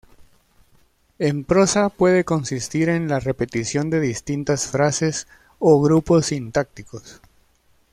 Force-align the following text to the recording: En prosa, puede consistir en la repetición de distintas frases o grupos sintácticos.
En 1.19 1.43
prosa, 1.43 1.89
puede 1.89 2.23
consistir 2.25 2.89
en 2.89 3.07
la 3.07 3.19
repetición 3.19 3.91
de 3.91 3.99
distintas 3.99 4.65
frases 4.65 5.27
o 5.59 5.79
grupos 5.79 6.25
sintácticos. 6.25 7.21